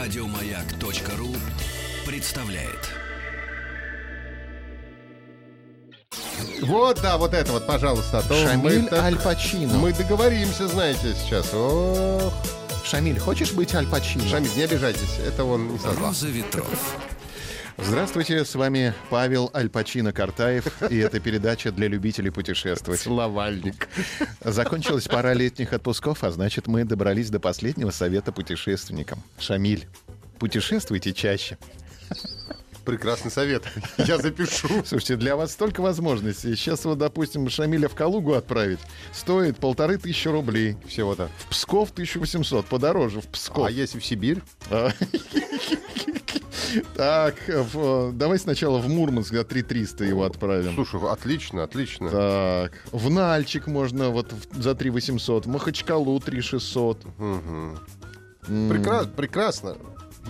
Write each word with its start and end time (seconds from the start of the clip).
Радиомаяк.ру 0.00 1.28
представляет. 2.06 2.88
Вот, 6.62 7.02
да, 7.02 7.18
вот 7.18 7.34
это 7.34 7.52
вот, 7.52 7.66
пожалуйста. 7.66 8.20
А 8.20 8.22
то 8.22 8.34
Шамиль 8.34 8.80
мы 8.80 8.88
так- 8.88 8.98
Аль 9.00 9.18
Пачино. 9.18 9.76
Мы 9.76 9.92
договоримся, 9.92 10.68
знаете, 10.68 11.14
сейчас. 11.14 11.52
Ох, 11.52 12.32
Шамиль, 12.82 13.18
хочешь 13.18 13.52
быть 13.52 13.74
Аль 13.74 13.86
Пачино? 13.86 14.26
Шамиль, 14.26 14.50
не 14.56 14.62
обижайтесь, 14.62 15.18
это 15.18 15.44
он 15.44 15.70
не 15.70 15.78
со 15.78 15.92
зла. 15.92 16.06
Роза 16.08 16.28
ветров. 16.28 16.96
Здравствуйте, 17.82 18.44
с 18.44 18.54
вами 18.54 18.94
Павел 19.08 19.50
Аль 19.54 19.68
Пачино 19.68 20.12
Картаев, 20.12 20.82
и 20.90 20.98
это 20.98 21.18
передача 21.18 21.72
для 21.72 21.88
любителей 21.88 22.30
путешествовать. 22.30 23.00
Словальник. 23.00 23.88
Закончилась 24.44 25.08
пора 25.08 25.32
летних 25.34 25.72
отпусков, 25.72 26.22
а 26.22 26.30
значит, 26.30 26.66
мы 26.66 26.84
добрались 26.84 27.30
до 27.30 27.40
последнего 27.40 27.90
совета 27.90 28.32
путешественникам. 28.32 29.22
Шамиль, 29.38 29.88
путешествуйте 30.38 31.12
чаще. 31.12 31.58
Прекрасный 32.84 33.30
совет. 33.30 33.64
Я 33.98 34.18
запишу. 34.18 34.68
Слушайте, 34.84 35.16
для 35.16 35.36
вас 35.36 35.52
столько 35.52 35.80
возможностей. 35.80 36.56
Сейчас 36.56 36.84
вот, 36.84 36.98
допустим, 36.98 37.48
Шамиля 37.48 37.88
в 37.88 37.94
Калугу 37.94 38.34
отправить 38.34 38.80
стоит 39.12 39.58
полторы 39.58 39.98
тысячи 39.98 40.28
рублей. 40.28 40.76
Всего-то. 40.86 41.30
В 41.38 41.50
Псков 41.50 41.90
1800, 41.92 42.66
подороже 42.66 43.20
в 43.20 43.26
Псков. 43.28 43.66
А 43.66 43.70
если 43.70 43.98
в 43.98 44.04
Сибирь? 44.04 44.42
Так, 46.96 47.34
в- 47.48 48.12
давай 48.12 48.38
сначала 48.38 48.78
в 48.78 48.88
Мурманск 48.88 49.32
за 49.32 49.44
3300 49.44 50.04
его 50.04 50.24
отправим. 50.24 50.74
Слушай, 50.74 51.00
отлично, 51.10 51.62
отлично. 51.64 52.10
Так, 52.10 52.72
в 52.92 53.10
Нальчик 53.10 53.66
можно 53.66 54.10
вот 54.10 54.32
за 54.52 54.74
3800, 54.74 55.46
в 55.46 55.48
Махачкалу 55.48 56.18
3600. 56.20 57.04
Мгм. 57.18 57.78
М, 58.48 58.70
Прекра- 58.72 59.06
Прекрасно. 59.06 59.76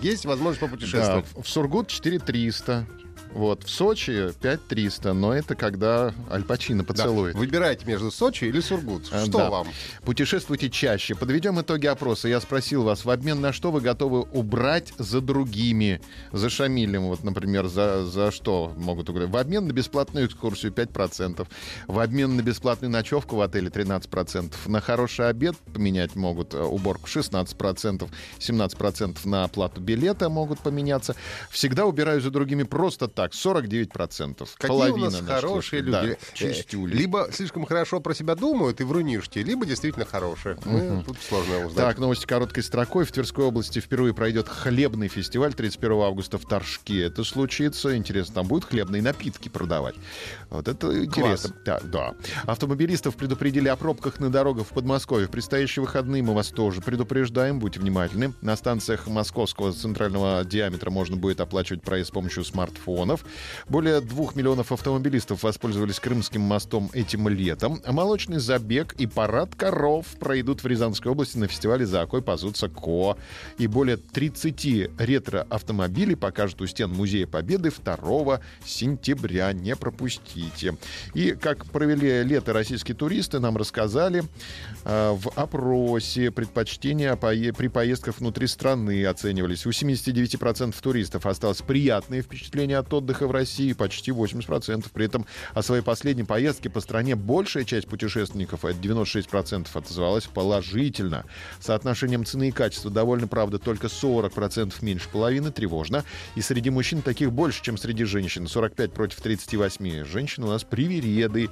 Есть 0.02 0.24
возможность 0.24 0.60
Да, 0.60 0.66
попутешествовать. 0.66 1.26
в 1.42 1.48
Сургут 1.48 1.88
4300. 1.88 2.86
Вот, 3.32 3.62
в 3.62 3.70
Сочи 3.70 4.32
5300, 4.40 5.12
но 5.12 5.32
это 5.32 5.54
когда 5.54 6.12
Аль 6.30 6.42
Пачино 6.42 6.82
Да. 6.82 6.88
поцелует. 6.88 7.36
Выбирайте 7.36 7.86
между 7.86 8.10
Сочи 8.10 8.44
или 8.46 8.58
Сургут. 8.60 9.04
А, 9.12 9.24
Что 9.24 9.38
да. 9.38 9.50
вам? 9.50 9.68
Путешествуйте 10.04 10.68
чаще. 10.68 11.14
Подведем 11.14 11.60
итоги 11.60 11.86
опроса. 11.86 12.26
Я 12.28 12.40
спросил 12.40 12.82
вас, 12.82 13.04
в 13.04 13.10
обмен 13.10 13.40
на 13.40 13.52
что 13.52 13.70
вы 13.70 13.80
готовы 13.82 14.22
убрать 14.22 14.92
за 14.98 15.20
другими? 15.20 16.00
За 16.32 16.50
Шамилем, 16.50 17.02
вот, 17.06 17.22
например, 17.22 17.68
за, 17.68 18.04
за 18.04 18.32
что 18.32 18.72
могут 18.76 19.08
убрать? 19.08 19.28
В 19.28 19.36
обмен 19.36 19.68
на 19.68 19.72
бесплатную 19.72 20.26
экскурсию 20.26 20.72
5%. 20.72 21.46
В 21.86 22.00
обмен 22.00 22.36
на 22.36 22.42
бесплатную 22.42 22.90
ночевку 22.90 23.36
в 23.36 23.40
отеле 23.42 23.68
13%. 23.68 24.52
На 24.66 24.80
хороший 24.80 25.28
обед 25.28 25.56
поменять 25.72 26.16
могут 26.16 26.52
э, 26.54 26.60
уборку 26.60 27.06
16%. 27.06 28.08
17% 28.40 29.18
на 29.28 29.44
оплату 29.44 29.80
билета 29.80 30.28
могут 30.28 30.58
поменяться. 30.58 31.14
Всегда 31.50 31.86
убираю 31.86 32.20
за 32.20 32.30
другими 32.30 32.64
просто 32.64 33.06
так. 33.06 33.19
49%. 33.26 34.48
Какие 34.54 34.68
Половина 34.68 35.08
у 35.08 35.10
нас 35.10 35.20
хорошие 35.20 35.50
слушателей. 35.82 35.92
люди. 35.92 36.18
Да, 36.20 36.36
чистюли. 36.36 36.94
Э, 36.94 36.98
Либо 36.98 37.28
слишком 37.32 37.64
хорошо 37.66 38.00
про 38.00 38.14
себя 38.14 38.34
думают 38.34 38.80
и 38.80 38.84
врунишки, 38.84 39.38
либо 39.38 39.66
действительно 39.66 40.04
хорошие. 40.04 40.58
Ну, 40.64 41.02
Тут 41.04 41.18
сложно 41.20 41.66
узнать. 41.66 41.76
Так, 41.76 41.98
новости 41.98 42.26
короткой 42.26 42.62
строкой. 42.62 43.04
В 43.04 43.12
Тверской 43.12 43.44
области 43.44 43.78
впервые 43.80 44.14
пройдет 44.14 44.48
хлебный 44.48 45.08
фестиваль 45.08 45.54
31 45.54 45.92
августа 46.02 46.38
в 46.38 46.46
Торжке. 46.46 47.02
Это 47.02 47.24
случится. 47.24 47.96
Интересно, 47.96 48.36
там 48.36 48.46
будут 48.46 48.64
хлебные 48.68 49.02
напитки 49.02 49.48
продавать. 49.48 49.94
Вот 50.50 50.68
это 50.68 51.04
интересно. 51.04 51.54
Да, 51.64 51.80
да. 51.82 52.14
Автомобилистов 52.44 53.16
предупредили 53.16 53.68
о 53.68 53.76
пробках 53.76 54.20
на 54.20 54.30
дорогах 54.30 54.66
в 54.66 54.70
Подмосковье. 54.70 55.28
В 55.28 55.30
предстоящие 55.30 55.82
выходные 55.82 56.22
мы 56.22 56.34
вас 56.34 56.48
тоже 56.48 56.80
предупреждаем. 56.80 57.58
Будьте 57.58 57.80
внимательны. 57.80 58.32
На 58.40 58.56
станциях 58.56 59.06
московского 59.06 59.72
центрального 59.72 60.44
диаметра 60.44 60.90
можно 60.90 61.16
будет 61.16 61.40
оплачивать 61.40 61.82
проезд 61.82 62.08
с 62.08 62.12
помощью 62.12 62.44
смартфонов. 63.10 63.24
Более 63.68 64.00
двух 64.00 64.36
миллионов 64.36 64.72
автомобилистов 64.72 65.42
воспользовались 65.42 66.00
Крымским 66.00 66.40
мостом 66.40 66.90
этим 66.92 67.28
летом. 67.28 67.80
Молочный 67.86 68.38
забег 68.38 68.94
и 68.98 69.06
парад 69.06 69.54
коров 69.54 70.06
пройдут 70.18 70.62
в 70.62 70.66
Рязанской 70.66 71.10
области 71.10 71.38
на 71.38 71.46
фестивале 71.46 71.86
«Заокой 71.86 72.22
пасутся 72.22 72.68
ко». 72.68 73.16
И 73.58 73.66
более 73.66 73.96
30 73.96 74.90
ретро-автомобилей 74.98 76.16
покажут 76.16 76.60
у 76.60 76.66
стен 76.66 76.90
Музея 76.90 77.26
Победы 77.26 77.70
2 77.70 78.40
сентября. 78.64 79.52
Не 79.52 79.76
пропустите. 79.76 80.76
И 81.14 81.32
как 81.32 81.66
провели 81.66 82.22
лето 82.24 82.52
российские 82.52 82.96
туристы, 82.96 83.38
нам 83.38 83.56
рассказали 83.56 84.24
э, 84.84 85.12
в 85.12 85.30
опросе 85.36 86.30
предпочтения 86.30 87.14
пое- 87.14 87.52
при 87.52 87.68
поездках 87.68 88.18
внутри 88.18 88.46
страны 88.46 89.04
оценивались. 89.04 89.66
У 89.66 89.70
79% 89.70 90.74
туристов 90.80 91.26
осталось 91.26 91.62
приятное 91.62 92.22
впечатление 92.22 92.78
от 92.78 92.88
отдыха 93.00 93.26
в 93.26 93.30
России, 93.32 93.72
почти 93.72 94.12
80%. 94.12 94.86
При 94.92 95.06
этом 95.06 95.26
о 95.54 95.62
своей 95.62 95.82
последней 95.82 96.24
поездке 96.24 96.70
по 96.70 96.80
стране 96.80 97.16
большая 97.16 97.64
часть 97.64 97.88
путешественников, 97.88 98.64
это 98.64 98.78
96%, 98.78 99.66
отозвалась 99.72 100.24
положительно. 100.24 101.24
Соотношением 101.60 102.24
цены 102.24 102.48
и 102.48 102.52
качества 102.52 102.90
довольно, 102.90 103.26
правда, 103.26 103.58
только 103.58 103.88
40% 103.88 104.72
меньше 104.82 105.08
половины, 105.08 105.50
тревожно. 105.50 106.04
И 106.36 106.40
среди 106.40 106.70
мужчин 106.70 107.02
таких 107.02 107.32
больше, 107.32 107.62
чем 107.62 107.76
среди 107.76 108.04
женщин. 108.04 108.46
45 108.46 108.92
против 108.92 109.20
38. 109.20 110.04
Женщины 110.04 110.46
у 110.46 110.50
нас 110.50 110.64
привереды. 110.64 111.50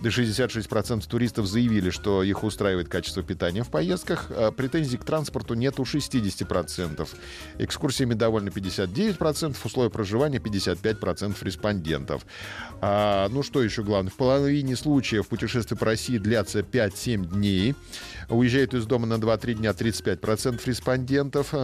Да 0.00 0.10
66% 0.10 1.08
туристов 1.08 1.46
заявили, 1.46 1.90
что 1.90 2.22
их 2.22 2.44
устраивает 2.44 2.88
качество 2.88 3.22
питания 3.22 3.62
в 3.62 3.68
поездках. 3.70 4.26
А 4.30 4.50
Претензий 4.52 4.98
к 4.98 5.04
транспорту 5.04 5.54
нет 5.54 5.80
у 5.80 5.84
60%. 5.84 7.08
Экскурсиями 7.58 8.14
довольны 8.14 8.50
59%, 8.50 9.56
условия 9.64 9.90
проживания 9.90 10.38
55% 10.38 10.89
респондентов. 11.42 12.26
А, 12.80 13.28
ну 13.28 13.42
что 13.42 13.62
еще 13.62 13.82
главное? 13.82 14.10
В 14.10 14.16
половине 14.16 14.76
случаев 14.76 15.28
путешествия 15.28 15.76
по 15.76 15.86
России 15.86 16.18
длятся 16.18 16.60
5-7 16.60 17.26
дней. 17.26 17.74
Уезжают 18.28 18.74
из 18.74 18.86
дома 18.86 19.06
на 19.06 19.14
2-3 19.14 19.54
дня 19.54 19.70
35% 19.70 20.60
респондентов. 20.64 21.54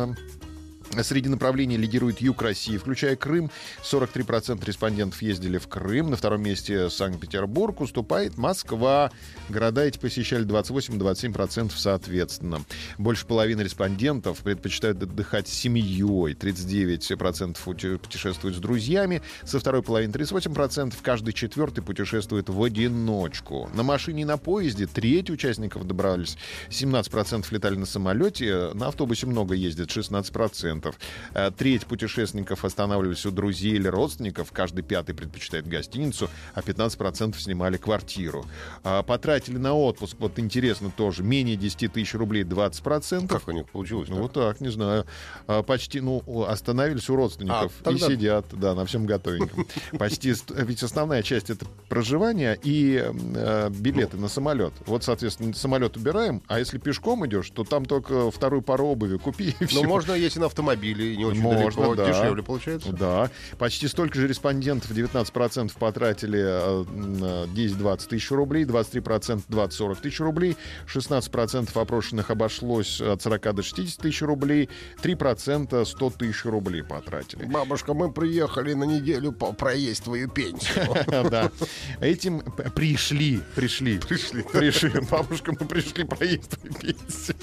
Среди 1.03 1.29
направлений 1.29 1.77
лидирует 1.77 2.21
юг 2.21 2.43
России, 2.43 2.77
включая 2.79 3.17
Крым. 3.17 3.51
43% 3.83 4.65
респондентов 4.65 5.21
ездили 5.23 5.59
в 5.59 5.69
Крым. 5.69 6.11
На 6.11 6.17
втором 6.17 6.43
месте 6.43 6.91
Санкт-Петербург. 6.91 7.81
Уступает 7.81 8.39
Москва. 8.39 9.11
Города 9.49 9.85
эти 9.85 9.99
посещали 9.99 10.45
28-27% 10.47 11.73
соответственно. 11.77 12.65
Больше 12.99 13.27
половины 13.27 13.63
респондентов 13.63 14.39
предпочитают 14.39 15.03
отдыхать 15.03 15.49
с 15.49 15.53
семьей. 15.53 16.35
39% 16.35 17.57
пути- 17.65 17.97
путешествуют 17.99 18.57
с 18.57 18.61
друзьями. 18.61 19.23
Со 19.45 19.61
второй 19.61 19.83
половины 19.83 20.13
38%. 20.13 20.95
Каждый 21.03 21.33
четвертый 21.33 21.83
путешествует 21.83 22.49
в 22.49 22.63
одиночку. 22.63 23.71
На 23.75 23.83
машине 23.83 24.23
и 24.23 24.25
на 24.25 24.39
поезде 24.39 24.87
треть 24.87 25.31
участников 25.31 25.87
добрались. 25.87 26.37
17% 26.71 27.47
летали 27.51 27.77
на 27.77 27.87
самолете. 27.87 28.71
На 28.75 28.89
автобусе 28.89 29.27
много 29.27 29.55
ездят, 29.55 29.91
16%. 29.91 30.86
Э, 31.35 31.51
Треть 31.57 31.87
путешественников 31.87 32.65
останавливались 32.65 33.25
у 33.27 33.31
друзей 33.31 33.73
или 33.73 33.89
родственников. 33.89 34.53
Каждый 34.53 34.83
пятый 34.83 35.15
предпочитает 35.15 35.67
гостиницу, 35.67 36.29
а 36.55 36.61
15% 36.61 37.39
снимали 37.39 37.77
квартиру. 37.77 38.45
А, 38.85 39.03
Потратили 39.03 39.57
на 39.59 39.75
отпуск, 39.75 40.17
вот 40.19 40.39
интересно 40.39 40.91
тоже, 40.95 41.23
менее 41.23 41.57
10 41.57 41.93
тысяч 41.93 42.15
рублей 42.15 42.45
20%. 42.45 43.29
Как 43.29 43.49
у 43.49 43.53
них 43.53 43.69
получилось? 43.69 44.09
Ну, 44.09 44.17
вот 44.23 44.33
так, 44.33 44.61
не 44.61 44.71
знаю. 44.71 45.07
А, 45.47 45.63
Почти, 45.63 46.01
ну, 46.01 46.23
остановились 46.49 47.09
у 47.11 47.17
родственников 47.17 47.73
А, 47.81 47.85
тогда- 47.85 48.07
и 48.07 48.11
сидят, 48.11 48.47
да, 48.53 48.75
на 48.75 48.85
всем 48.87 49.07
готовеньком. 49.07 49.67
Почти, 49.99 50.35
ведь 50.57 50.83
основная 50.83 51.23
часть 51.23 51.51
это 51.51 51.67
проживание 51.89 52.59
и 52.63 53.03
э, 53.05 53.71
билеты 53.71 54.17
на 54.17 54.29
самолет. 54.29 54.73
Вот, 54.87 55.05
соответственно, 55.05 55.55
самолет 55.55 55.97
убираем, 55.97 56.43
а 56.47 56.59
если 56.59 56.79
пешком 56.79 57.27
идешь, 57.27 57.51
то 57.51 57.65
там 57.65 57.85
только 57.85 58.31
вторую 58.31 58.63
пару 58.63 58.87
обуви 58.87 59.17
купи 59.17 59.55
и 59.61 59.65
все. 59.65 59.83
Ну, 59.83 59.89
можно, 59.89 60.13
если 60.13 60.41
на 60.41 60.47
автомобиле, 60.47 60.66
и 60.75 61.17
не 61.17 61.25
очень 61.25 61.41
Можно, 61.41 61.71
далеко, 61.71 61.95
да. 61.95 62.07
дешевле 62.09 62.43
получается. 62.43 62.93
Да. 62.93 63.31
Почти 63.59 63.89
столько 63.89 64.19
же 64.19 64.29
респондентов, 64.29 64.91
19% 64.91 65.73
потратили 65.79 66.41
э, 66.41 66.85
на 66.85 67.45
10-20 67.45 68.09
тысяч 68.09 68.31
рублей, 68.31 68.65
23% 68.65 69.43
20-40 69.49 70.01
тысяч 70.01 70.21
рублей, 70.21 70.57
16% 70.93 71.79
опрошенных 71.81 72.31
обошлось 72.31 73.01
от 73.01 73.23
40 73.23 73.55
до 73.55 73.63
60 73.63 74.01
тысяч 74.01 74.23
рублей, 74.23 74.69
3% 75.03 75.85
100 75.85 76.11
тысяч 76.11 76.45
рублей 76.45 76.83
потратили. 76.83 77.45
Бабушка, 77.45 77.95
мы 77.95 78.13
приехали 78.13 78.73
на 78.75 78.85
неделю 78.85 79.33
по 79.33 79.53
проесть 79.53 80.05
твою 80.05 80.29
пенсию. 80.29 80.87
Да. 81.27 81.51
Этим 82.01 82.41
пришли, 82.75 83.41
пришли. 83.55 83.99
Пришли. 83.99 84.43
Пришли. 84.43 84.93
Бабушка, 85.11 85.53
мы 85.59 85.67
пришли 85.67 86.05
проезд 86.05 86.59
твою 86.59 86.75
пенсию. 86.75 87.36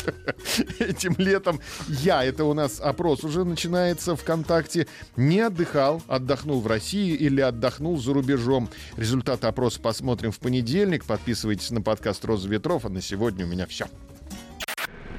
Этим 0.80 1.16
летом 1.18 1.60
я, 1.88 2.24
это 2.24 2.46
у 2.46 2.54
нас 2.54 2.80
опрос 2.80 3.24
уже 3.24 3.44
начинается 3.44 4.16
ВКонтакте, 4.16 4.88
не 5.16 5.40
отдыхал, 5.40 6.02
отдохнул 6.08 6.62
в 6.62 6.68
России 6.68 7.14
или 7.14 7.42
отдохнул 7.42 7.98
за 7.98 8.14
рубежом. 8.14 8.70
Результаты 8.98 9.48
опроса 9.48 9.80
посмотрим 9.80 10.32
в 10.32 10.40
понедельник. 10.40 11.06
Подписывайтесь 11.06 11.72
на 11.72 11.82
подкаст 11.82 12.24
«Роза 12.26 12.48
ветров». 12.48 12.86
А 12.86 12.90
на 12.90 13.02
сегодня 13.02 13.46
у 13.46 13.50
меня 13.50 13.68
все. 13.68 13.88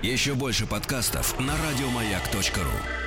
Еще 0.02 0.34
больше 0.34 0.66
подкастов 0.66 1.38
на 1.40 1.54
радиомаяк.ру. 1.56 3.03